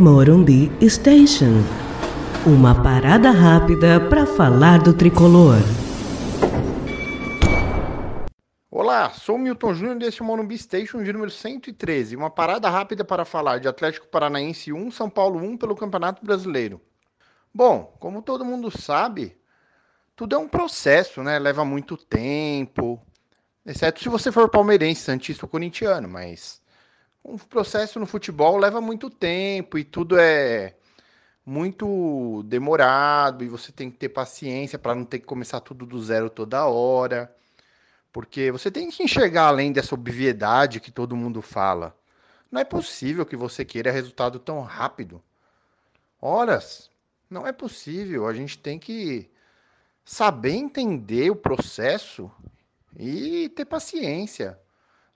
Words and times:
Morumbi 0.00 0.70
Station. 0.88 1.60
Uma 2.46 2.82
parada 2.84 3.32
rápida 3.32 4.00
para 4.08 4.24
falar 4.24 4.80
do 4.80 4.94
tricolor. 4.94 5.56
Olá, 8.70 9.10
sou 9.10 9.36
Milton 9.36 9.74
Júnior 9.74 9.98
desse 9.98 10.22
Morumbi 10.22 10.56
Station 10.56 11.02
de 11.02 11.12
número 11.12 11.32
113. 11.32 12.14
Uma 12.14 12.30
parada 12.30 12.70
rápida 12.70 13.04
para 13.04 13.24
falar 13.24 13.58
de 13.58 13.66
Atlético 13.66 14.06
Paranaense 14.06 14.72
1, 14.72 14.92
São 14.92 15.10
Paulo 15.10 15.40
1 15.40 15.56
pelo 15.56 15.74
Campeonato 15.74 16.24
Brasileiro. 16.24 16.80
Bom, 17.52 17.92
como 17.98 18.22
todo 18.22 18.44
mundo 18.44 18.70
sabe, 18.70 19.36
tudo 20.14 20.36
é 20.36 20.38
um 20.38 20.48
processo, 20.48 21.24
né? 21.24 21.40
Leva 21.40 21.64
muito 21.64 21.96
tempo, 21.96 23.02
exceto 23.66 24.00
se 24.00 24.08
você 24.08 24.30
for 24.30 24.48
palmeirense, 24.48 25.00
santista 25.00 25.44
ou 25.44 25.50
corintiano, 25.50 26.08
mas 26.08 26.62
um 27.24 27.36
processo 27.38 27.98
no 27.98 28.06
futebol 28.06 28.56
leva 28.56 28.80
muito 28.80 29.10
tempo 29.10 29.78
e 29.78 29.84
tudo 29.84 30.18
é 30.18 30.74
muito 31.44 32.42
demorado 32.44 33.44
e 33.44 33.48
você 33.48 33.72
tem 33.72 33.90
que 33.90 33.96
ter 33.96 34.10
paciência 34.10 34.78
para 34.78 34.94
não 34.94 35.04
ter 35.04 35.18
que 35.18 35.26
começar 35.26 35.60
tudo 35.60 35.86
do 35.86 36.02
zero 36.02 36.28
toda 36.30 36.66
hora. 36.66 37.34
Porque 38.12 38.50
você 38.50 38.70
tem 38.70 38.90
que 38.90 39.02
enxergar 39.02 39.48
além 39.48 39.72
dessa 39.72 39.94
obviedade 39.94 40.80
que 40.80 40.90
todo 40.90 41.16
mundo 41.16 41.42
fala. 41.42 41.96
Não 42.50 42.60
é 42.60 42.64
possível 42.64 43.26
que 43.26 43.36
você 43.36 43.64
queira 43.64 43.90
resultado 43.90 44.38
tão 44.38 44.60
rápido. 44.62 45.22
Horas. 46.20 46.90
Não 47.30 47.46
é 47.46 47.52
possível. 47.52 48.26
A 48.26 48.32
gente 48.32 48.58
tem 48.58 48.78
que 48.78 49.30
saber 50.04 50.52
entender 50.52 51.30
o 51.30 51.36
processo 51.36 52.30
e 52.98 53.50
ter 53.50 53.66
paciência. 53.66 54.58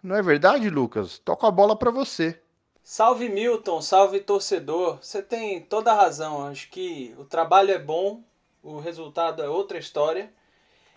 Não 0.03 0.17
é 0.17 0.23
verdade, 0.23 0.69
Lucas? 0.69 1.19
Toco 1.19 1.47
a 1.47 1.51
bola 1.51 1.77
para 1.77 1.93
você. 1.93 2.37
Salve 2.83 3.29
Milton, 3.29 3.81
salve 3.81 4.19
torcedor. 4.19 4.99
Você 5.01 5.23
tem 5.23 5.61
toda 5.61 5.93
a 5.93 5.95
razão. 5.95 6.45
Acho 6.45 6.69
que 6.71 7.15
o 7.17 7.25
trabalho 7.25 7.71
é 7.71 7.79
bom, 7.79 8.21
o 8.65 8.81
resultado 8.81 9.41
é 9.41 9.49
outra 9.49 9.79
história. 9.79 10.33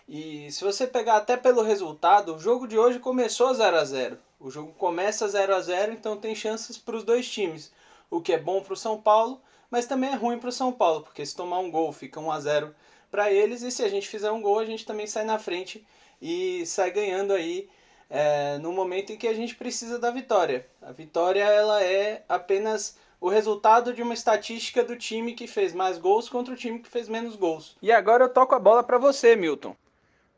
E 0.08 0.50
se 0.50 0.64
você 0.64 0.88
pegar 0.88 1.18
até 1.18 1.36
pelo 1.36 1.62
resultado, 1.62 2.34
o 2.34 2.38
jogo 2.40 2.66
de 2.66 2.76
hoje 2.76 2.98
começou 2.98 3.54
0 3.54 3.76
a 3.76 3.84
0. 3.84 4.18
O 4.40 4.50
jogo 4.50 4.72
começa 4.72 5.28
0 5.28 5.54
a 5.54 5.60
0, 5.60 5.92
então 5.92 6.16
tem 6.16 6.34
chances 6.34 6.76
para 6.76 6.96
os 6.96 7.04
dois 7.04 7.30
times. 7.30 7.72
O 8.10 8.20
que 8.20 8.32
é 8.32 8.38
bom 8.38 8.60
para 8.60 8.72
o 8.72 8.76
São 8.76 9.00
Paulo, 9.00 9.40
mas 9.70 9.86
também 9.86 10.10
é 10.10 10.16
ruim 10.16 10.40
para 10.40 10.48
o 10.48 10.52
São 10.52 10.72
Paulo, 10.72 11.02
porque 11.02 11.24
se 11.24 11.36
tomar 11.36 11.60
um 11.60 11.70
gol 11.70 11.92
fica 11.92 12.18
1 12.18 12.32
a 12.32 12.40
0 12.40 12.74
para 13.08 13.30
eles 13.32 13.62
e 13.62 13.70
se 13.70 13.84
a 13.84 13.88
gente 13.88 14.08
fizer 14.08 14.32
um 14.32 14.42
gol, 14.42 14.58
a 14.58 14.64
gente 14.64 14.84
também 14.84 15.06
sai 15.06 15.24
na 15.24 15.38
frente 15.38 15.86
e 16.20 16.66
sai 16.66 16.90
ganhando 16.90 17.32
aí 17.32 17.68
é, 18.08 18.58
no 18.58 18.72
momento 18.72 19.12
em 19.12 19.16
que 19.16 19.28
a 19.28 19.34
gente 19.34 19.54
precisa 19.54 19.98
da 19.98 20.10
vitória. 20.10 20.66
A 20.80 20.92
vitória 20.92 21.42
ela 21.44 21.82
é 21.82 22.24
apenas 22.28 22.96
o 23.20 23.28
resultado 23.28 23.92
de 23.92 24.02
uma 24.02 24.14
estatística 24.14 24.84
do 24.84 24.96
time 24.96 25.34
que 25.34 25.46
fez 25.46 25.72
mais 25.72 25.98
gols 25.98 26.28
contra 26.28 26.52
o 26.52 26.56
time 26.56 26.78
que 26.78 26.88
fez 26.88 27.08
menos 27.08 27.34
gols. 27.36 27.76
E 27.82 27.90
agora 27.90 28.24
eu 28.24 28.28
toco 28.28 28.54
a 28.54 28.58
bola 28.58 28.82
para 28.82 28.98
você, 28.98 29.34
Milton. 29.34 29.74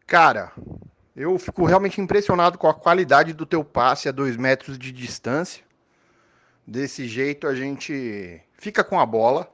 Cara, 0.06 0.52
eu 1.14 1.38
fico 1.38 1.66
realmente 1.66 2.00
impressionado 2.00 2.56
com 2.56 2.68
a 2.68 2.74
qualidade 2.74 3.32
do 3.32 3.44
teu 3.44 3.64
passe 3.64 4.08
a 4.08 4.12
dois 4.12 4.36
metros 4.36 4.78
de 4.78 4.92
distância. 4.92 5.64
Desse 6.66 7.08
jeito 7.08 7.46
a 7.46 7.54
gente 7.54 8.40
fica 8.52 8.84
com 8.84 8.98
a 8.98 9.04
bola. 9.04 9.52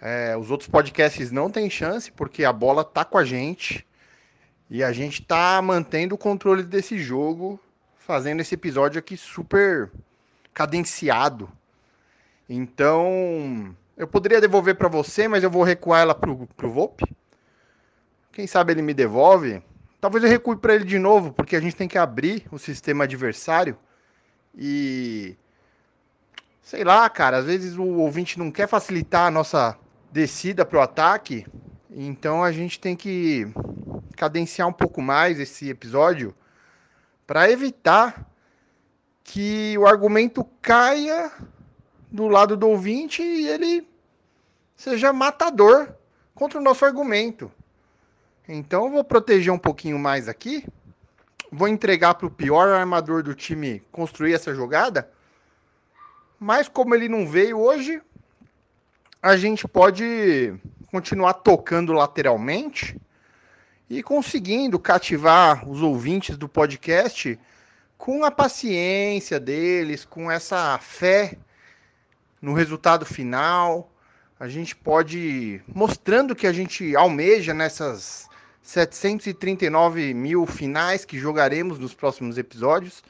É, 0.00 0.36
os 0.36 0.50
outros 0.50 0.68
podcasts 0.68 1.30
não 1.30 1.50
têm 1.50 1.70
chance 1.70 2.10
porque 2.12 2.44
a 2.44 2.52
bola 2.52 2.84
tá 2.84 3.04
com 3.04 3.16
a 3.16 3.24
gente. 3.24 3.86
E 4.68 4.82
a 4.82 4.92
gente 4.92 5.22
tá 5.22 5.60
mantendo 5.62 6.14
o 6.14 6.18
controle 6.18 6.62
desse 6.62 6.98
jogo, 6.98 7.60
fazendo 7.96 8.40
esse 8.40 8.54
episódio 8.54 8.98
aqui 8.98 9.16
super 9.16 9.90
cadenciado. 10.52 11.48
Então, 12.48 13.74
eu 13.96 14.06
poderia 14.06 14.40
devolver 14.40 14.76
para 14.76 14.88
você, 14.88 15.28
mas 15.28 15.44
eu 15.44 15.50
vou 15.50 15.62
recuar 15.62 16.02
ela 16.02 16.14
pro, 16.14 16.46
pro 16.56 16.70
Volpe. 16.70 17.04
Quem 18.32 18.46
sabe 18.46 18.72
ele 18.72 18.82
me 18.82 18.92
devolve. 18.92 19.62
Talvez 20.00 20.22
eu 20.24 20.30
recue 20.30 20.56
para 20.56 20.74
ele 20.74 20.84
de 20.84 20.98
novo, 20.98 21.32
porque 21.32 21.56
a 21.56 21.60
gente 21.60 21.76
tem 21.76 21.88
que 21.88 21.98
abrir 21.98 22.46
o 22.50 22.58
sistema 22.58 23.04
adversário 23.04 23.78
e 24.56 25.36
sei 26.62 26.82
lá, 26.82 27.08
cara, 27.10 27.38
às 27.38 27.44
vezes 27.44 27.76
o 27.76 27.84
ouvinte 27.84 28.38
não 28.38 28.50
quer 28.50 28.66
facilitar 28.66 29.26
a 29.26 29.30
nossa 29.30 29.78
descida 30.10 30.64
para 30.64 30.78
o 30.78 30.82
ataque, 30.82 31.46
então 31.90 32.42
a 32.42 32.50
gente 32.50 32.80
tem 32.80 32.96
que 32.96 33.46
cadenciar 34.16 34.66
um 34.66 34.72
pouco 34.72 35.00
mais 35.00 35.38
esse 35.38 35.68
episódio 35.68 36.34
para 37.26 37.50
evitar 37.50 38.26
que 39.22 39.76
o 39.78 39.86
argumento 39.86 40.44
caia 40.62 41.30
do 42.10 42.26
lado 42.28 42.56
do 42.56 42.68
ouvinte 42.68 43.22
e 43.22 43.46
ele 43.46 43.86
seja 44.76 45.12
matador 45.12 45.92
contra 46.34 46.58
o 46.58 46.62
nosso 46.62 46.84
argumento. 46.84 47.50
Então 48.48 48.90
vou 48.90 49.04
proteger 49.04 49.52
um 49.52 49.58
pouquinho 49.58 49.98
mais 49.98 50.28
aqui. 50.28 50.64
Vou 51.50 51.68
entregar 51.68 52.14
para 52.14 52.26
o 52.26 52.30
pior 52.30 52.68
armador 52.68 53.22
do 53.22 53.34
time 53.34 53.82
construir 53.90 54.34
essa 54.34 54.54
jogada. 54.54 55.10
Mas 56.38 56.68
como 56.68 56.94
ele 56.94 57.08
não 57.08 57.26
veio 57.26 57.58
hoje, 57.58 58.00
a 59.22 59.36
gente 59.36 59.66
pode 59.66 60.54
continuar 60.90 61.34
tocando 61.34 61.92
lateralmente 61.92 63.00
e 63.88 64.02
conseguindo 64.02 64.78
cativar 64.78 65.68
os 65.68 65.80
ouvintes 65.80 66.36
do 66.36 66.48
podcast 66.48 67.38
com 67.96 68.24
a 68.24 68.30
paciência 68.30 69.38
deles, 69.38 70.04
com 70.04 70.30
essa 70.30 70.78
fé 70.78 71.38
no 72.42 72.52
resultado 72.52 73.06
final. 73.06 73.90
A 74.38 74.48
gente 74.48 74.76
pode 74.76 75.62
mostrando 75.66 76.34
que 76.34 76.46
a 76.46 76.52
gente 76.52 76.94
almeja 76.94 77.54
nessas 77.54 78.28
739 78.62 80.12
mil 80.12 80.44
finais 80.44 81.04
que 81.04 81.18
jogaremos 81.18 81.78
nos 81.78 81.94
próximos 81.94 82.36
episódios. 82.36 83.02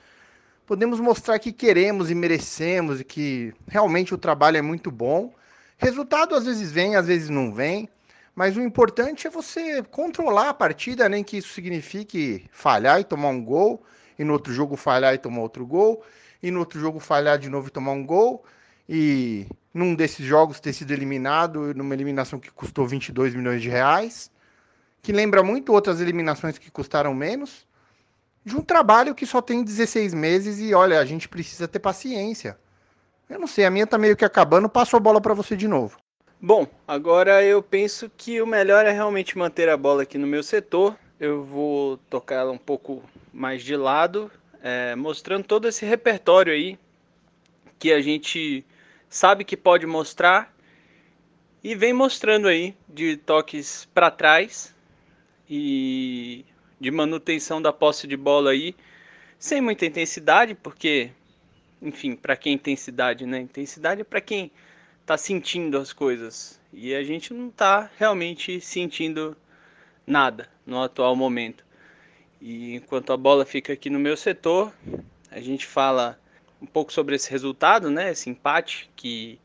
Podemos 0.67 1.01
mostrar 1.01 1.39
que 1.39 1.53
queremos 1.53 2.11
e 2.11 2.15
merecemos 2.15 3.01
e 3.01 3.05
que 3.05 3.55
realmente 3.67 4.13
o 4.15 4.19
trabalho 4.19 4.59
é 4.59 4.63
muito 4.63 4.91
bom. 4.91 5.33
Resultado 5.79 6.35
às 6.35 6.45
vezes 6.45 6.71
vem, 6.71 6.97
às 6.97 7.07
vezes 7.07 7.31
não 7.31 7.53
vem. 7.53 7.89
Mas 8.37 8.55
o 8.55 8.61
importante 8.61 9.27
é 9.27 9.31
você 9.31 9.83
controlar 9.85 10.51
a 10.51 10.55
partida, 10.55 11.09
nem 11.09 11.25
que 11.25 11.39
isso 11.39 11.55
signifique 11.55 12.45
falhar 12.53 13.01
e 13.01 13.05
tomar 13.05 13.31
um 13.31 13.43
gol, 13.43 13.83
e 14.19 14.25
no 14.25 14.35
outro 14.35 14.53
jogo 14.53 14.77
falhar 14.77 15.15
e 15.15 15.19
tomar 15.19 15.41
outro 15.41 15.67
gol, 15.67 16.05
e 16.43 16.51
no 16.51 16.59
outro 16.59 16.79
jogo 16.79 17.01
falhar 17.01 17.39
de 17.39 17.49
novo 17.49 17.69
e 17.69 17.71
tomar 17.71 17.93
um 17.93 18.05
gol, 18.05 18.45
e 18.87 19.47
num 19.73 19.95
desses 19.95 20.27
jogos 20.27 20.61
ter 20.61 20.75
sido 20.75 20.91
eliminado, 20.91 21.73
numa 21.75 21.95
eliminação 21.95 22.39
que 22.39 22.51
custou 22.51 22.87
22 22.87 23.35
milhões 23.35 23.63
de 23.63 23.71
reais, 23.71 24.31
que 25.01 25.13
lembra 25.13 25.43
muito 25.43 25.73
outras 25.73 25.99
eliminações 26.03 26.59
que 26.59 26.71
custaram 26.71 27.15
menos, 27.15 27.67
de 28.45 28.55
um 28.55 28.61
trabalho 28.61 29.15
que 29.15 29.25
só 29.25 29.41
tem 29.41 29.65
16 29.65 30.13
meses 30.13 30.61
e 30.61 30.75
olha, 30.75 31.01
a 31.01 31.07
gente 31.07 31.27
precisa 31.27 31.67
ter 31.67 31.79
paciência. 31.79 32.59
Eu 33.31 33.39
não 33.39 33.47
sei, 33.47 33.65
a 33.65 33.71
minha 33.71 33.87
tá 33.87 33.97
meio 33.97 34.15
que 34.15 34.27
acabando, 34.27 34.69
passo 34.69 34.95
a 34.95 35.01
bola 35.01 35.23
para 35.23 35.33
você 35.33 35.57
de 35.57 35.67
novo. 35.67 35.97
Bom, 36.41 36.69
agora 36.87 37.43
eu 37.43 37.63
penso 37.63 38.11
que 38.15 38.43
o 38.43 38.47
melhor 38.47 38.85
é 38.85 38.93
realmente 38.93 39.39
manter 39.39 39.71
a 39.71 39.77
bola 39.77 40.03
aqui 40.03 40.19
no 40.19 40.27
meu 40.27 40.43
setor. 40.43 40.95
Eu 41.19 41.43
vou 41.43 41.97
tocar 42.11 42.37
ela 42.37 42.53
um 42.53 42.59
pouco 42.59 43.03
mais 43.33 43.63
de 43.63 43.75
lado, 43.75 44.31
é, 44.63 44.95
mostrando 44.95 45.45
todo 45.45 45.67
esse 45.67 45.87
repertório 45.87 46.53
aí 46.53 46.79
que 47.79 47.91
a 47.91 48.03
gente 48.03 48.63
sabe 49.09 49.45
que 49.45 49.57
pode 49.57 49.87
mostrar 49.87 50.55
e 51.65 51.75
vem 51.75 51.95
mostrando 51.95 52.49
aí 52.49 52.77
de 52.87 53.17
toques 53.17 53.89
para 53.95 54.11
trás 54.11 54.75
e 55.49 56.45
de 56.79 56.91
manutenção 56.91 57.63
da 57.63 57.73
posse 57.73 58.07
de 58.07 58.17
bola 58.17 58.51
aí, 58.51 58.77
sem 59.39 59.63
muita 59.63 59.87
intensidade, 59.87 60.55
porque, 60.55 61.11
enfim, 61.81 62.15
para 62.15 62.37
quem 62.37 62.53
intensidade, 62.53 63.25
né? 63.25 63.41
Intensidade 63.41 64.03
é 64.03 64.05
para 64.05 64.21
quem 64.21 64.53
tá 65.07 65.17
sentindo 65.17 65.79
as 65.79 65.93
coisas. 65.93 66.61
E 66.73 66.95
a 66.95 67.03
gente 67.05 67.33
não 67.33 67.49
tá 67.49 67.89
realmente 67.97 68.61
sentindo 68.61 69.37
nada 70.05 70.51
no 70.67 70.83
atual 70.83 71.15
momento. 71.15 71.65
E 72.41 72.75
enquanto 72.75 73.13
a 73.13 73.17
bola 73.17 73.47
fica 73.47 73.73
aqui 73.73 73.89
no 73.89 73.99
meu 73.99 74.17
setor, 74.17 74.73
a 75.31 75.41
gente 75.41 75.65
fala 75.65 76.21
um 76.61 76.67
pouco 76.67 76.93
sobre 76.93 77.15
esse 77.15 77.31
resultado, 77.31 77.89
né? 77.89 78.11
Esse 78.11 78.29
empate 78.29 78.91
que 78.97 79.39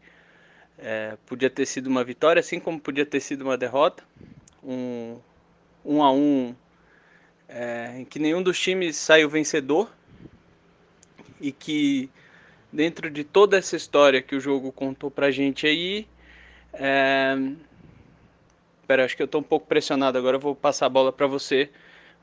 é, 0.77 1.15
podia 1.27 1.49
ter 1.49 1.65
sido 1.65 1.87
uma 1.87 2.03
vitória, 2.03 2.39
assim 2.39 2.59
como 2.59 2.79
podia 2.79 3.05
ter 3.05 3.19
sido 3.19 3.43
uma 3.43 3.57
derrota. 3.57 4.03
Um, 4.63 5.19
um 5.85 6.03
a 6.03 6.11
um 6.11 6.55
é, 7.47 7.99
em 7.99 8.05
que 8.05 8.17
nenhum 8.17 8.41
dos 8.41 8.59
times 8.59 8.95
saiu 8.97 9.29
vencedor 9.29 9.91
e 11.39 11.51
que 11.51 12.09
dentro 12.71 13.09
de 13.09 13.23
toda 13.23 13.57
essa 13.57 13.75
história 13.75 14.21
que 14.21 14.35
o 14.35 14.39
jogo 14.39 14.71
contou 14.71 15.11
pra 15.11 15.31
gente 15.31 15.67
aí. 15.67 16.07
É... 16.73 17.35
Pera, 18.87 19.05
acho 19.05 19.15
que 19.15 19.23
eu 19.23 19.27
tô 19.27 19.39
um 19.39 19.43
pouco 19.43 19.67
pressionado 19.67 20.17
agora, 20.17 20.37
eu 20.37 20.41
vou 20.41 20.55
passar 20.55 20.85
a 20.85 20.89
bola 20.89 21.11
para 21.11 21.27
você. 21.27 21.69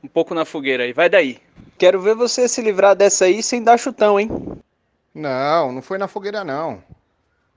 Um 0.03 0.07
pouco 0.07 0.33
na 0.33 0.45
fogueira 0.45 0.83
aí, 0.83 0.93
vai 0.93 1.09
daí. 1.09 1.39
Quero 1.77 2.01
ver 2.01 2.15
você 2.15 2.47
se 2.47 2.61
livrar 2.61 2.95
dessa 2.95 3.25
aí 3.25 3.43
sem 3.43 3.63
dar 3.63 3.77
chutão, 3.77 4.19
hein? 4.19 4.29
Não, 5.13 5.71
não 5.71 5.81
foi 5.81 5.97
na 5.97 6.07
fogueira 6.07 6.43
não. 6.43 6.83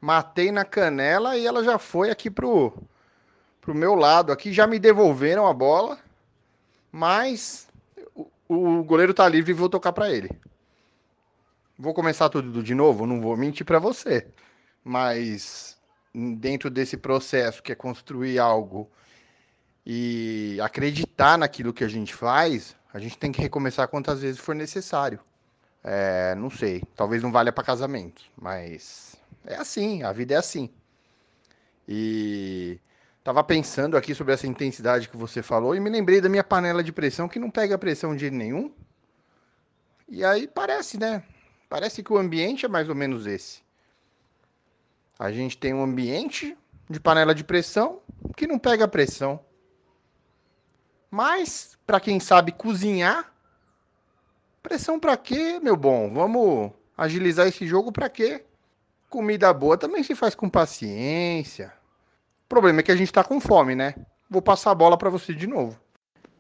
Matei 0.00 0.50
na 0.50 0.64
canela 0.64 1.36
e 1.36 1.46
ela 1.46 1.62
já 1.62 1.78
foi 1.78 2.10
aqui 2.10 2.28
pro, 2.28 2.72
pro 3.60 3.74
meu 3.74 3.94
lado. 3.94 4.32
Aqui 4.32 4.52
já 4.52 4.66
me 4.66 4.78
devolveram 4.78 5.46
a 5.46 5.54
bola, 5.54 5.98
mas 6.90 7.68
o, 8.14 8.26
o 8.48 8.82
goleiro 8.82 9.14
tá 9.14 9.28
livre 9.28 9.52
e 9.52 9.54
vou 9.54 9.68
tocar 9.68 9.92
para 9.92 10.10
ele. 10.10 10.30
Vou 11.78 11.94
começar 11.94 12.28
tudo 12.28 12.62
de 12.62 12.74
novo? 12.74 13.06
Não 13.06 13.20
vou 13.20 13.36
mentir 13.36 13.64
para 13.64 13.78
você. 13.78 14.26
Mas 14.84 15.78
dentro 16.14 16.68
desse 16.70 16.96
processo 16.96 17.62
que 17.62 17.72
é 17.72 17.74
construir 17.74 18.38
algo 18.38 18.90
e 19.84 20.58
acreditar 20.62 21.38
naquilo 21.38 21.72
que 21.72 21.84
a 21.84 21.88
gente 21.88 22.14
faz, 22.14 22.76
a 22.92 22.98
gente 22.98 23.18
tem 23.18 23.32
que 23.32 23.40
recomeçar 23.40 23.88
quantas 23.88 24.20
vezes 24.20 24.40
for 24.40 24.54
necessário. 24.54 25.18
É, 25.82 26.34
não 26.36 26.50
sei, 26.50 26.82
talvez 26.94 27.22
não 27.22 27.32
valha 27.32 27.52
para 27.52 27.64
casamento, 27.64 28.22
mas 28.40 29.16
é 29.44 29.56
assim, 29.56 30.02
a 30.04 30.12
vida 30.12 30.34
é 30.34 30.36
assim. 30.36 30.70
E 31.88 32.78
tava 33.24 33.42
pensando 33.42 33.96
aqui 33.96 34.14
sobre 34.14 34.32
essa 34.34 34.46
intensidade 34.46 35.08
que 35.08 35.16
você 35.16 35.42
falou 35.42 35.74
e 35.74 35.80
me 35.80 35.90
lembrei 35.90 36.20
da 36.20 36.28
minha 36.28 36.44
panela 36.44 36.84
de 36.84 36.92
pressão 36.92 37.28
que 37.28 37.40
não 37.40 37.50
pega 37.50 37.76
pressão 37.76 38.14
de 38.14 38.30
nenhum. 38.30 38.72
E 40.08 40.24
aí 40.24 40.46
parece, 40.46 40.98
né? 40.98 41.24
Parece 41.72 42.02
que 42.02 42.12
o 42.12 42.18
ambiente 42.18 42.66
é 42.66 42.68
mais 42.68 42.90
ou 42.90 42.94
menos 42.94 43.26
esse. 43.26 43.62
A 45.18 45.32
gente 45.32 45.56
tem 45.56 45.72
um 45.72 45.82
ambiente 45.82 46.54
de 46.86 47.00
panela 47.00 47.34
de 47.34 47.42
pressão 47.42 48.02
que 48.36 48.46
não 48.46 48.58
pega 48.58 48.86
pressão. 48.86 49.40
Mas 51.10 51.78
para 51.86 51.98
quem 51.98 52.20
sabe 52.20 52.52
cozinhar, 52.52 53.32
pressão 54.62 55.00
para 55.00 55.16
quê, 55.16 55.58
meu 55.60 55.74
bom? 55.74 56.12
Vamos 56.12 56.72
agilizar 56.94 57.48
esse 57.48 57.66
jogo 57.66 57.90
para 57.90 58.10
quê? 58.10 58.44
Comida 59.08 59.50
boa 59.54 59.78
também 59.78 60.02
se 60.02 60.14
faz 60.14 60.34
com 60.34 60.50
paciência. 60.50 61.72
O 62.44 62.48
problema 62.50 62.80
é 62.80 62.82
que 62.82 62.92
a 62.92 62.96
gente 62.96 63.10
tá 63.10 63.24
com 63.24 63.40
fome, 63.40 63.74
né? 63.74 63.94
Vou 64.28 64.42
passar 64.42 64.72
a 64.72 64.74
bola 64.74 64.98
para 64.98 65.08
você 65.08 65.32
de 65.32 65.46
novo. 65.46 65.80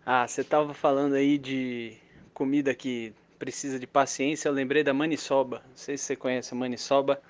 Ah, 0.04 0.28
você 0.28 0.44
tava 0.44 0.74
falando 0.74 1.14
aí 1.14 1.38
de 1.38 1.96
comida 2.34 2.74
que 2.74 3.14
precisa 3.42 3.76
de 3.76 3.88
paciência. 3.88 4.48
Eu 4.48 4.52
lembrei 4.52 4.84
da 4.84 4.94
maniçoba. 4.94 5.64
Não 5.68 5.76
sei 5.76 5.98
se 5.98 6.04
você 6.04 6.14
conhece 6.14 6.54
a 6.54 6.56
maniçoba. 6.56 7.20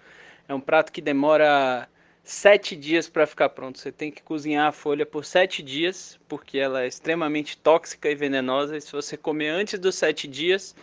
É 0.46 0.52
um 0.52 0.60
prato 0.60 0.92
que 0.92 1.00
demora 1.00 1.88
sete 2.22 2.76
dias 2.76 3.08
para 3.08 3.26
ficar 3.26 3.48
pronto. 3.48 3.78
Você 3.78 3.90
tem 3.90 4.10
que 4.10 4.22
cozinhar 4.22 4.68
a 4.68 4.72
folha 4.72 5.06
por 5.06 5.24
sete 5.24 5.62
dias, 5.62 6.20
porque 6.28 6.58
ela 6.58 6.82
é 6.82 6.86
extremamente 6.86 7.56
tóxica 7.56 8.10
e 8.10 8.14
venenosa. 8.14 8.76
E 8.76 8.80
se 8.82 8.92
você 8.92 9.16
comer 9.16 9.48
antes 9.48 9.78
dos 9.78 9.94
sete 9.94 10.28
dias, 10.28 10.76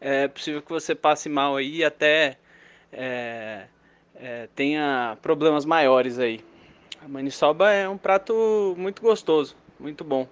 é 0.00 0.26
possível 0.26 0.62
que 0.62 0.70
você 0.70 0.94
passe 0.94 1.28
mal 1.28 1.54
aí 1.54 1.76
e 1.76 1.84
até 1.84 2.38
é, 2.90 3.66
é, 4.16 4.48
tenha 4.56 5.18
problemas 5.20 5.66
maiores 5.66 6.18
aí. 6.18 6.40
A 7.04 7.06
maniçoba 7.06 7.70
é 7.70 7.86
um 7.86 7.98
prato 7.98 8.74
muito 8.78 9.02
gostoso, 9.02 9.54
muito 9.78 10.02
bom. 10.02 10.26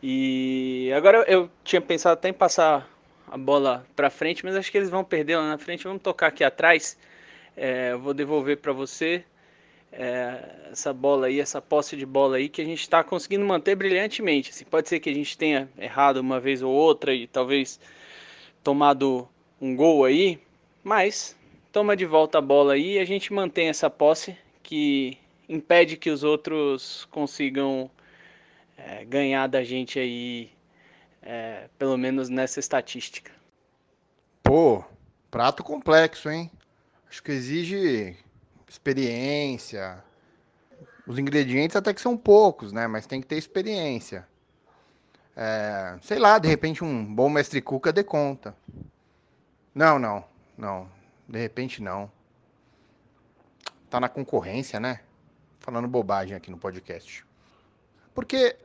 E 0.00 0.92
agora 0.94 1.24
eu 1.26 1.50
tinha 1.64 1.80
pensado 1.80 2.12
até 2.12 2.28
em 2.28 2.32
passar 2.32 2.94
a 3.26 3.36
bola 3.36 3.86
para 3.94 4.10
frente, 4.10 4.44
mas 4.44 4.56
acho 4.56 4.70
que 4.70 4.78
eles 4.78 4.90
vão 4.90 5.04
perder 5.04 5.36
lá 5.36 5.48
na 5.48 5.58
frente. 5.58 5.84
Vamos 5.84 6.02
tocar 6.02 6.28
aqui 6.28 6.44
atrás. 6.44 6.96
É, 7.56 7.94
vou 7.94 8.12
devolver 8.12 8.58
para 8.58 8.72
você 8.72 9.24
é, 9.92 10.68
essa 10.70 10.92
bola 10.92 11.26
aí, 11.26 11.40
essa 11.40 11.60
posse 11.60 11.96
de 11.96 12.04
bola 12.04 12.36
aí 12.36 12.48
que 12.48 12.60
a 12.60 12.64
gente 12.64 12.80
está 12.80 13.02
conseguindo 13.02 13.44
manter 13.44 13.74
brilhantemente. 13.74 14.50
Assim, 14.50 14.64
pode 14.64 14.88
ser 14.88 15.00
que 15.00 15.08
a 15.08 15.14
gente 15.14 15.36
tenha 15.36 15.68
errado 15.78 16.18
uma 16.18 16.38
vez 16.38 16.62
ou 16.62 16.72
outra 16.72 17.14
e 17.14 17.26
talvez 17.26 17.80
tomado 18.62 19.28
um 19.60 19.74
gol 19.74 20.04
aí, 20.04 20.38
mas 20.84 21.36
toma 21.72 21.96
de 21.96 22.04
volta 22.04 22.38
a 22.38 22.42
bola 22.42 22.74
aí 22.74 22.94
e 22.94 22.98
a 22.98 23.04
gente 23.04 23.32
mantém 23.32 23.68
essa 23.68 23.88
posse 23.88 24.36
que 24.62 25.16
impede 25.48 25.96
que 25.96 26.10
os 26.10 26.24
outros 26.24 27.06
consigam 27.10 27.90
é, 28.76 29.04
ganhar 29.04 29.46
da 29.46 29.62
gente 29.62 29.98
aí, 29.98 30.50
é, 31.26 31.68
pelo 31.76 31.98
menos 31.98 32.28
nessa 32.28 32.60
estatística. 32.60 33.32
Pô, 34.42 34.84
prato 35.28 35.64
complexo, 35.64 36.30
hein? 36.30 36.50
Acho 37.10 37.20
que 37.22 37.32
exige 37.32 38.16
experiência. 38.68 40.02
Os 41.04 41.18
ingredientes 41.18 41.76
até 41.76 41.92
que 41.92 42.00
são 42.00 42.16
poucos, 42.16 42.72
né? 42.72 42.86
Mas 42.86 43.06
tem 43.06 43.20
que 43.20 43.26
ter 43.26 43.36
experiência. 43.36 44.26
É, 45.36 45.98
sei 46.00 46.18
lá, 46.18 46.38
de 46.38 46.48
repente 46.48 46.82
um 46.82 47.04
bom 47.14 47.28
mestre 47.28 47.60
cuca 47.60 47.92
dê 47.92 48.04
conta. 48.04 48.56
Não, 49.74 49.98
não, 49.98 50.24
não. 50.56 50.88
De 51.28 51.38
repente 51.38 51.82
não. 51.82 52.10
Tá 53.90 53.98
na 53.98 54.08
concorrência, 54.08 54.78
né? 54.78 55.00
Falando 55.58 55.88
bobagem 55.88 56.36
aqui 56.36 56.50
no 56.50 56.56
podcast. 56.56 57.26
Porque 58.14 58.56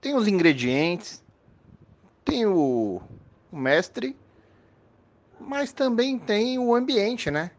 tem 0.00 0.14
os 0.14 0.28
ingredientes, 0.28 1.23
tem 2.24 2.46
o, 2.46 3.00
o 3.52 3.56
mestre, 3.56 4.16
mas 5.38 5.72
também 5.72 6.18
tem 6.18 6.58
o 6.58 6.74
ambiente, 6.74 7.30
né? 7.30 7.50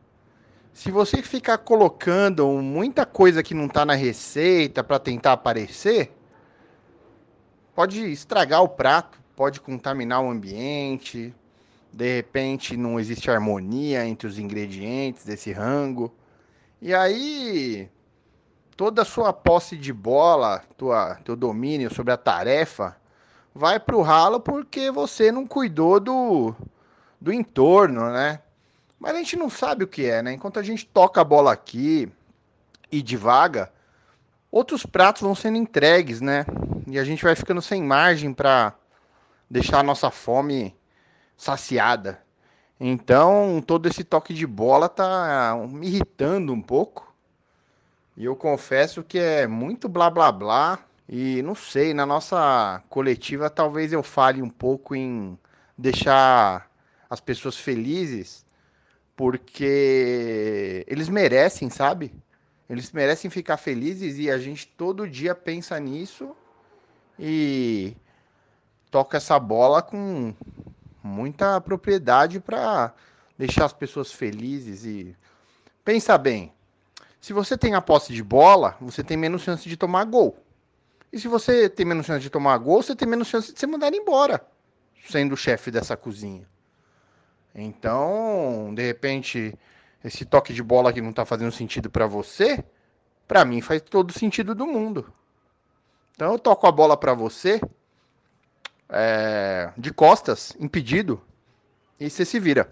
Se 0.74 0.92
você 0.92 1.22
ficar 1.22 1.60
colocando 1.60 2.48
muita 2.62 3.06
coisa 3.06 3.42
que 3.42 3.54
não 3.54 3.68
tá 3.68 3.86
na 3.86 3.94
receita 3.94 4.84
para 4.84 5.00
tentar 5.00 5.34
aparecer, 5.34 6.12
pode 7.74 8.12
estragar 8.12 8.62
o 8.62 8.68
prato, 8.68 9.18
pode 9.36 9.62
contaminar 9.62 10.22
o 10.22 10.30
ambiente, 10.30 11.34
de 11.94 12.16
repente 12.16 12.76
não 12.76 13.00
existe 13.00 13.32
harmonia 13.32 14.06
entre 14.06 14.28
os 14.28 14.38
ingredientes 14.38 15.24
desse 15.24 15.54
rango. 15.54 16.14
E 16.82 16.94
aí 16.94 17.90
toda 18.76 19.04
a 19.04 19.06
sua 19.06 19.32
posse 19.32 19.78
de 19.78 19.94
bola, 19.94 20.62
tua, 20.78 21.16
teu 21.24 21.36
domínio 21.36 21.94
sobre 21.94 22.12
a 22.12 22.18
tarefa 22.18 22.98
vai 23.56 23.80
para 23.80 23.96
o 23.96 24.02
ralo 24.02 24.42
porque 24.42 24.92
você 24.92 25.32
não 25.32 25.48
cuidou 25.48 25.98
do, 25.98 26.54
do 27.22 27.32
entorno, 27.32 28.12
né? 28.12 28.42
Mas 29.00 29.16
a 29.16 29.18
gente 29.20 29.38
não 29.38 29.50
sabe 29.50 29.86
o 29.86 29.88
que 29.88 30.06
é, 30.06 30.22
né? 30.22 30.34
Enquanto 30.34 30.60
a 30.60 30.64
gente 30.64 30.86
toca 30.86 31.22
a 31.22 31.24
bola 31.24 31.54
aqui 31.54 32.12
e 32.92 33.02
devaga, 33.02 33.72
outros 34.52 34.86
pratos 34.86 35.22
vão 35.22 35.34
sendo 35.34 35.58
entregues, 35.58 36.20
né? 36.20 36.46
E 36.86 37.00
a 37.00 37.04
gente 37.06 37.24
vai 37.24 37.36
ficando 37.36 37.62
sem 37.62 37.82
margem 37.82 38.34
para 38.34 38.74
deixar 39.50 39.80
a 39.80 39.84
nossa 39.84 40.12
fome 40.12 40.76
saciada. 41.38 42.22
Então, 42.78 43.64
todo 43.66 43.88
esse 43.88 44.04
toque 44.04 44.34
de 44.34 44.46
bola 44.46 44.90
tá 44.90 45.56
me 45.70 45.88
irritando 45.88 46.52
um 46.52 46.62
pouco. 46.62 47.14
E 48.18 48.26
eu 48.26 48.36
confesso 48.36 49.04
que 49.04 49.18
é 49.18 49.48
muito 49.48 49.88
blá 49.88 50.10
blá 50.10 50.32
blá. 50.32 50.80
E 51.08 51.42
não 51.44 51.54
sei, 51.54 51.94
na 51.94 52.06
nossa 52.06 52.82
coletiva 52.90 53.50
talvez 53.50 53.94
eu 53.94 54.02
fale 54.02 54.42
um 54.42 54.50
pouco 54.50 54.96
em 54.96 55.38
deixar 55.78 56.70
as 57.10 57.20
pessoas 57.20 57.58
felizes, 57.58 58.46
porque 59.16 60.84
eles 60.88 61.08
merecem, 61.08 61.70
sabe? 61.70 62.12
Eles 62.68 62.92
merecem 62.92 63.30
ficar 63.30 63.58
felizes 63.58 64.18
e 64.18 64.32
a 64.32 64.40
gente 64.40 64.68
todo 64.68 65.08
dia 65.08 65.36
pensa 65.36 65.80
nisso 65.80 66.36
e 67.20 67.96
toca 68.90 69.18
essa 69.18 69.38
bola 69.40 69.84
com 69.84 70.34
muita 71.04 71.62
propriedade 71.62 72.40
para 72.40 72.94
deixar 73.38 73.66
as 73.66 73.74
pessoas 73.74 74.12
felizes 74.12 74.86
e 74.86 75.16
pensa 75.84 76.18
bem. 76.18 76.52
Se 77.22 77.32
você 77.32 77.56
tem 77.58 77.76
a 77.76 77.82
posse 77.82 78.12
de 78.14 78.24
bola, 78.24 78.76
você 78.82 79.04
tem 79.04 79.16
menos 79.16 79.44
chance 79.44 79.68
de 79.70 79.78
tomar 79.78 80.06
gol. 80.06 80.45
E 81.16 81.20
se 81.20 81.30
você 81.30 81.70
tem 81.70 81.86
menos 81.86 82.06
chance 82.06 82.20
de 82.20 82.30
tomar 82.30 82.58
gol, 82.58 82.84
você 82.84 82.94
tem 82.94 83.08
menos 83.08 83.30
chance 83.30 83.54
de 83.54 83.58
ser 83.58 83.68
mandado 83.68 83.96
embora, 83.96 84.46
sendo 85.08 85.32
o 85.32 85.38
chefe 85.38 85.72
dessa 85.72 85.96
cozinha. 85.96 86.46
Então, 87.56 88.74
de 88.76 88.86
repente, 88.86 89.58
esse 90.04 90.26
toque 90.26 90.54
de 90.54 90.62
bola 90.62 90.92
que 90.92 91.00
não 91.00 91.12
está 91.12 91.24
fazendo 91.24 91.54
sentido 91.54 91.90
para 91.90 92.06
você, 92.06 92.62
para 93.26 93.46
mim 93.46 93.62
faz 93.62 93.82
todo 93.82 94.12
sentido 94.12 94.54
do 94.54 94.68
mundo. 94.68 95.10
Então 96.14 96.34
eu 96.34 96.38
toco 96.38 96.68
a 96.68 96.72
bola 96.72 96.98
para 96.98 97.14
você, 97.14 97.62
é, 98.90 99.72
de 99.78 99.94
costas, 99.94 100.54
impedido, 100.60 101.22
e 101.98 102.10
você 102.10 102.26
se 102.26 102.42
vira. 102.42 102.70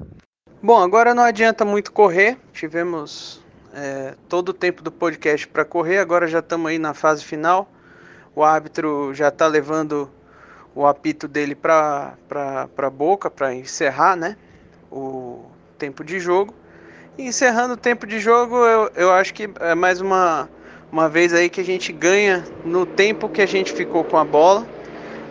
Bom, 0.61 0.83
agora 0.83 1.13
não 1.13 1.23
adianta 1.23 1.63
muito 1.63 1.93
correr. 1.93 2.37
Tivemos 2.51 3.41
é, 3.73 4.17
todo 4.27 4.49
o 4.49 4.53
tempo 4.53 4.83
do 4.83 4.91
podcast 4.91 5.47
para 5.47 5.63
correr, 5.63 5.99
agora 5.99 6.27
já 6.27 6.39
estamos 6.39 6.69
aí 6.69 6.77
na 6.77 6.93
fase 6.93 7.23
final. 7.23 7.71
O 8.35 8.43
árbitro 8.43 9.13
já 9.13 9.27
está 9.27 9.47
levando 9.47 10.09
o 10.75 10.85
apito 10.87 11.27
dele 11.27 11.55
para 11.55 12.15
a 12.77 12.89
boca 12.89 13.29
para 13.29 13.53
encerrar 13.53 14.15
né, 14.15 14.35
o 14.91 15.45
tempo 15.77 16.03
de 16.03 16.19
jogo. 16.19 16.53
E 17.17 17.27
encerrando 17.27 17.75
o 17.75 17.77
tempo 17.77 18.07
de 18.07 18.19
jogo, 18.19 18.55
eu, 18.55 18.91
eu 18.95 19.11
acho 19.11 19.33
que 19.33 19.49
é 19.59 19.75
mais 19.75 20.01
uma, 20.01 20.49
uma 20.91 21.07
vez 21.07 21.33
aí 21.33 21.47
que 21.47 21.61
a 21.61 21.65
gente 21.65 21.91
ganha 21.93 22.43
no 22.65 22.85
tempo 22.85 23.29
que 23.29 23.41
a 23.41 23.45
gente 23.45 23.71
ficou 23.71 24.03
com 24.03 24.17
a 24.17 24.25
bola 24.25 24.65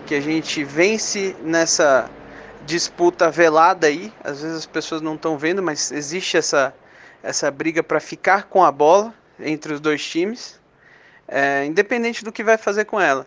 que 0.07 0.15
a 0.15 0.21
gente 0.21 0.63
vence 0.65 1.35
nessa 1.43 2.11
disputa 2.67 3.31
velada 3.31 3.87
aí. 3.87 4.13
Às 4.23 4.43
vezes 4.43 4.59
as 4.59 4.67
pessoas 4.67 5.01
não 5.01 5.15
estão 5.15 5.39
vendo, 5.39 5.63
mas 5.63 5.91
existe 5.91 6.37
essa, 6.37 6.75
essa 7.23 7.51
briga 7.51 7.83
para 7.83 8.01
ficar 8.01 8.45
com 8.45 8.63
a 8.63 8.71
bola 8.71 9.15
entre 9.41 9.73
os 9.73 9.81
dois 9.81 10.05
times, 10.05 10.61
é, 11.33 11.65
independente 11.65 12.23
do 12.23 12.31
que 12.31 12.45
vai 12.45 12.59
fazer 12.59 12.85
com 12.85 13.01
ela. 13.01 13.27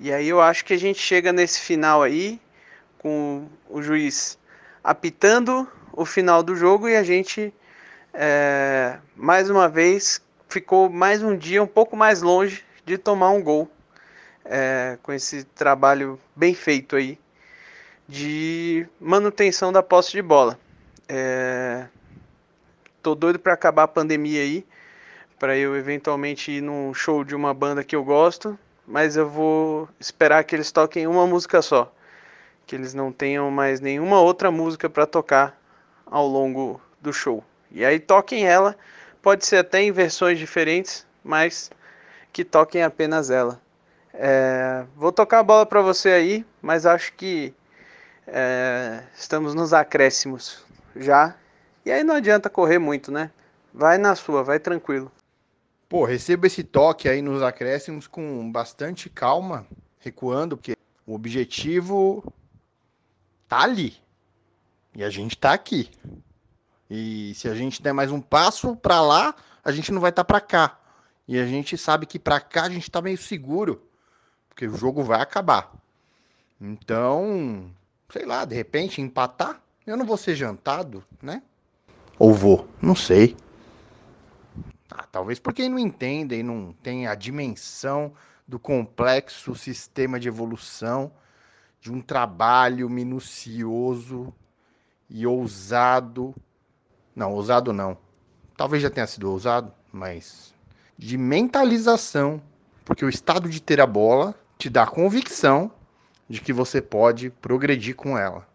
E 0.00 0.10
aí 0.10 0.26
eu 0.26 0.40
acho 0.40 0.64
que 0.64 0.72
a 0.72 0.78
gente 0.78 0.98
chega 0.98 1.32
nesse 1.34 1.60
final 1.60 2.02
aí, 2.02 2.40
com 2.98 3.46
o 3.68 3.82
juiz 3.82 4.38
apitando 4.82 5.68
o 5.92 6.06
final 6.06 6.42
do 6.42 6.56
jogo 6.56 6.88
e 6.88 6.96
a 6.96 7.02
gente, 7.02 7.52
é, 8.14 8.96
mais 9.14 9.50
uma 9.50 9.68
vez, 9.68 10.22
ficou 10.48 10.88
mais 10.88 11.22
um 11.22 11.36
dia 11.36 11.62
um 11.62 11.66
pouco 11.66 11.94
mais 11.94 12.22
longe 12.22 12.64
de 12.86 12.96
tomar 12.96 13.30
um 13.30 13.42
gol. 13.42 13.70
É, 14.44 14.98
com 15.02 15.12
esse 15.12 15.44
trabalho 15.44 16.18
bem 16.34 16.52
feito 16.52 16.96
aí 16.96 17.16
de 18.08 18.88
manutenção 18.98 19.70
da 19.70 19.82
posse 19.82 20.10
de 20.10 20.22
bola. 20.22 20.58
É, 21.08 21.86
tô 23.02 23.14
doido 23.14 23.38
para 23.38 23.52
acabar 23.52 23.84
a 23.84 23.88
pandemia 23.88 24.40
aí, 24.40 24.66
para 25.42 25.56
eu 25.56 25.76
eventualmente 25.76 26.52
ir 26.52 26.60
num 26.60 26.94
show 26.94 27.24
de 27.24 27.34
uma 27.34 27.52
banda 27.52 27.82
que 27.82 27.96
eu 27.96 28.04
gosto, 28.04 28.56
mas 28.86 29.16
eu 29.16 29.28
vou 29.28 29.88
esperar 29.98 30.44
que 30.44 30.54
eles 30.54 30.70
toquem 30.70 31.04
uma 31.08 31.26
música 31.26 31.60
só, 31.60 31.92
que 32.64 32.76
eles 32.76 32.94
não 32.94 33.10
tenham 33.10 33.50
mais 33.50 33.80
nenhuma 33.80 34.20
outra 34.20 34.52
música 34.52 34.88
para 34.88 35.04
tocar 35.04 35.60
ao 36.06 36.28
longo 36.28 36.80
do 37.00 37.12
show. 37.12 37.42
E 37.72 37.84
aí 37.84 37.98
toquem 37.98 38.46
ela, 38.46 38.76
pode 39.20 39.44
ser 39.44 39.56
até 39.56 39.82
em 39.82 39.90
versões 39.90 40.38
diferentes, 40.38 41.04
mas 41.24 41.72
que 42.32 42.44
toquem 42.44 42.84
apenas 42.84 43.28
ela. 43.28 43.60
É, 44.14 44.84
vou 44.94 45.10
tocar 45.10 45.40
a 45.40 45.42
bola 45.42 45.66
para 45.66 45.82
você 45.82 46.10
aí, 46.10 46.46
mas 46.62 46.86
acho 46.86 47.14
que 47.14 47.52
é, 48.28 49.02
estamos 49.12 49.56
nos 49.56 49.72
acréscimos 49.72 50.64
já. 50.94 51.34
E 51.84 51.90
aí 51.90 52.04
não 52.04 52.14
adianta 52.14 52.48
correr 52.48 52.78
muito, 52.78 53.10
né? 53.10 53.32
Vai 53.74 53.98
na 53.98 54.14
sua, 54.14 54.44
vai 54.44 54.60
tranquilo. 54.60 55.10
Pô, 55.92 56.06
receba 56.06 56.46
esse 56.46 56.64
toque 56.64 57.06
aí 57.06 57.20
nos 57.20 57.42
acréscimos 57.42 58.06
com 58.06 58.50
bastante 58.50 59.10
calma, 59.10 59.66
recuando, 59.98 60.56
porque 60.56 60.74
o 61.06 61.14
objetivo 61.14 62.32
tá 63.46 63.60
ali. 63.60 63.98
E 64.96 65.04
a 65.04 65.10
gente 65.10 65.36
tá 65.36 65.52
aqui. 65.52 65.90
E 66.88 67.34
se 67.34 67.46
a 67.46 67.54
gente 67.54 67.82
der 67.82 67.92
mais 67.92 68.10
um 68.10 68.22
passo 68.22 68.74
para 68.74 69.02
lá, 69.02 69.34
a 69.62 69.70
gente 69.70 69.92
não 69.92 70.00
vai 70.00 70.08
estar 70.08 70.24
tá 70.24 70.26
para 70.26 70.40
cá. 70.40 70.80
E 71.28 71.38
a 71.38 71.44
gente 71.44 71.76
sabe 71.76 72.06
que 72.06 72.18
para 72.18 72.40
cá 72.40 72.62
a 72.62 72.70
gente 72.70 72.90
tá 72.90 73.02
meio 73.02 73.18
seguro, 73.18 73.86
porque 74.48 74.66
o 74.66 74.74
jogo 74.74 75.02
vai 75.02 75.20
acabar. 75.20 75.74
Então, 76.58 77.70
sei 78.10 78.24
lá, 78.24 78.46
de 78.46 78.54
repente 78.54 79.02
empatar, 79.02 79.60
eu 79.86 79.98
não 79.98 80.06
vou 80.06 80.16
ser 80.16 80.36
jantado, 80.36 81.04
né? 81.20 81.42
Ou 82.18 82.32
vou, 82.32 82.66
não 82.80 82.96
sei. 82.96 83.36
Ah, 84.94 85.06
talvez 85.10 85.38
porque 85.38 85.66
não 85.70 85.78
entendem, 85.78 86.42
não 86.42 86.74
tem 86.82 87.06
a 87.06 87.14
dimensão 87.14 88.12
do 88.46 88.58
complexo 88.58 89.54
sistema 89.54 90.20
de 90.20 90.28
evolução 90.28 91.10
de 91.80 91.90
um 91.90 92.02
trabalho 92.02 92.90
minucioso 92.90 94.34
e 95.08 95.26
ousado. 95.26 96.34
Não, 97.16 97.32
ousado 97.32 97.72
não. 97.72 97.96
Talvez 98.54 98.82
já 98.82 98.90
tenha 98.90 99.06
sido 99.06 99.30
ousado, 99.30 99.72
mas 99.90 100.54
de 100.98 101.16
mentalização, 101.16 102.42
porque 102.84 103.04
o 103.04 103.08
estado 103.08 103.48
de 103.48 103.62
ter 103.62 103.80
a 103.80 103.86
bola 103.86 104.34
te 104.58 104.68
dá 104.68 104.86
convicção 104.86 105.72
de 106.28 106.38
que 106.42 106.52
você 106.52 106.82
pode 106.82 107.30
progredir 107.30 107.96
com 107.96 108.18
ela. 108.18 108.46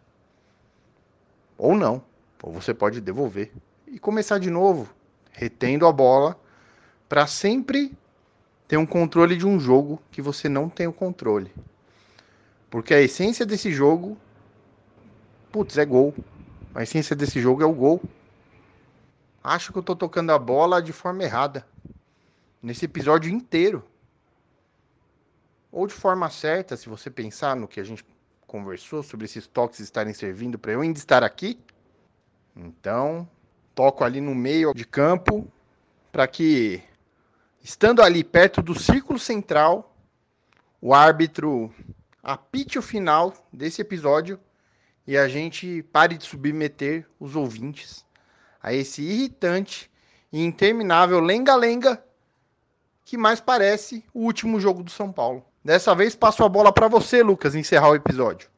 Ou 1.58 1.76
não. 1.76 2.04
Ou 2.44 2.54
você 2.54 2.76
pode 2.76 3.02
devolver 3.02 3.52
e 3.88 3.98
começar 3.98 4.38
de 4.38 4.52
novo, 4.52 4.88
retendo 5.38 5.86
a 5.86 5.92
bola 5.92 6.36
para 7.08 7.28
sempre 7.28 7.96
ter 8.68 8.76
um 8.76 8.88
controle 8.88 9.38
de 9.38 9.46
um 9.46 9.60
jogo 9.60 10.02
que 10.12 10.20
você 10.20 10.50
não 10.50 10.68
tem 10.68 10.88
o 10.88 10.92
controle. 10.92 11.54
Porque 12.72 12.92
a 12.92 13.00
essência 13.00 13.46
desse 13.46 13.72
jogo, 13.72 14.18
putz, 15.52 15.78
é 15.78 15.86
gol. 15.86 16.14
A 16.74 16.82
essência 16.82 17.16
desse 17.16 17.40
jogo 17.40 17.62
é 17.62 17.66
o 17.68 17.72
gol. 17.72 18.02
Acho 19.44 19.72
que 19.72 19.78
eu 19.78 19.84
tô 19.84 19.96
tocando 19.96 20.32
a 20.32 20.40
bola 20.40 20.82
de 20.82 20.92
forma 20.92 21.24
errada. 21.24 21.66
Nesse 22.62 22.86
episódio 22.86 23.32
inteiro 23.32 23.86
ou 25.72 25.86
de 25.86 25.94
forma 25.94 26.32
certa, 26.32 26.76
se 26.76 26.90
você 26.90 27.12
pensar 27.12 27.56
no 27.56 27.68
que 27.68 27.80
a 27.80 27.84
gente 27.84 28.04
conversou 28.48 29.04
sobre 29.04 29.26
esses 29.26 29.46
toques 29.46 29.80
estarem 29.80 30.16
servindo 30.16 30.58
para 30.58 30.72
eu 30.72 30.82
ainda 30.82 30.98
estar 30.98 31.24
aqui. 31.24 31.60
Então, 32.56 33.30
toco 33.78 34.04
ali 34.04 34.20
no 34.20 34.34
meio 34.34 34.74
de 34.74 34.84
campo 34.84 35.48
para 36.12 36.28
que, 36.28 36.82
estando 37.62 38.02
ali 38.02 38.24
perto 38.24 38.60
do 38.60 38.74
círculo 38.74 39.20
central, 39.20 39.96
o 40.82 40.96
árbitro 40.96 41.72
apite 42.24 42.80
o 42.80 42.82
final 42.82 43.32
desse 43.54 43.80
episódio 43.80 44.40
e 45.06 45.16
a 45.16 45.28
gente 45.28 45.84
pare 45.94 46.18
de 46.18 46.26
submeter 46.26 47.06
os 47.20 47.36
ouvintes 47.36 48.04
a 48.64 48.74
esse 48.74 49.04
irritante 49.04 49.92
e 50.34 50.44
interminável 50.44 51.20
lenga-lenga 51.20 52.04
que 53.06 53.16
mais 53.16 53.40
parece 53.40 54.04
o 54.12 54.22
último 54.22 54.60
jogo 54.60 54.82
do 54.82 54.90
São 54.90 55.12
Paulo. 55.12 55.46
Dessa 55.64 55.94
vez 55.94 56.16
passo 56.16 56.44
a 56.44 56.50
bola 56.50 56.74
para 56.74 56.88
você, 56.88 57.22
Lucas, 57.22 57.54
encerrar 57.54 57.92
o 57.92 57.96
episódio. 57.96 58.50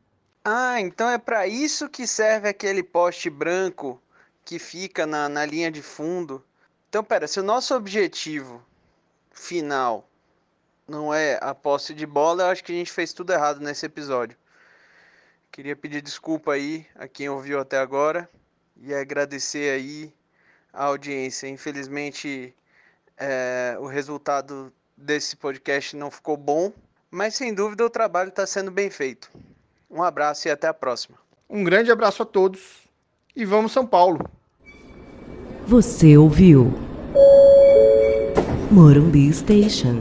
Ah, 0.46 0.80
então 0.80 1.10
é 1.10 1.18
para 1.18 1.46
isso 1.46 1.90
que 1.90 2.08
serve 2.08 2.48
aquele 2.48 2.82
poste 2.82 3.30
branco 3.30 4.02
que 4.50 4.58
fica 4.58 5.06
na, 5.06 5.30
na 5.30 5.46
linha 5.46 5.70
de 5.70 5.84
fundo. 5.84 6.44
Então, 6.90 7.04
pera, 7.04 7.28
se 7.28 7.40
o 7.40 7.44
nosso 7.44 7.76
objetivo 7.76 8.66
final 9.32 10.10
não 10.88 11.14
é 11.14 11.38
a 11.40 11.54
posse 11.54 11.94
de 11.94 12.04
bola, 12.04 12.42
eu 12.42 12.48
acho 12.48 12.64
que 12.64 12.72
a 12.72 12.76
gente 12.76 12.92
fez 12.92 13.14
tudo 13.14 13.32
errado 13.32 13.60
nesse 13.60 13.86
episódio. 13.86 14.36
Queria 15.52 15.76
pedir 15.76 16.02
desculpa 16.02 16.54
aí 16.54 16.84
a 16.96 17.08
quem 17.08 17.30
ouviu 17.30 17.60
até 17.60 17.78
agora 17.78 18.28
e 18.76 18.92
agradecer 18.92 19.72
aí 19.72 20.12
a 20.74 20.86
audiência. 20.86 21.48
Infelizmente, 21.48 22.52
é, 23.18 23.78
o 23.80 23.86
resultado 23.86 24.74
desse 24.98 25.36
podcast 25.36 25.96
não 25.96 26.10
ficou 26.10 26.36
bom, 26.36 26.74
mas 27.12 27.36
sem 27.36 27.54
dúvida 27.54 27.86
o 27.86 27.90
trabalho 27.90 28.30
está 28.30 28.48
sendo 28.48 28.72
bem 28.72 28.90
feito. 28.90 29.30
Um 29.88 30.02
abraço 30.02 30.48
e 30.48 30.52
até 30.52 30.68
a 30.68 30.74
próxima. 30.74 31.20
Um 31.48 31.64
grande 31.64 31.92
abraço 31.92 32.24
a 32.24 32.26
todos 32.26 32.90
e 33.36 33.46
vamos 33.46 33.74
São 33.74 33.86
Paulo. 33.86 34.39
Você 35.70 36.18
ouviu 36.18 36.74
Morumbi 38.72 39.32
Station. 39.32 40.00